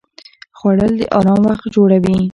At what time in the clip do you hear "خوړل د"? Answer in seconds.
0.57-1.01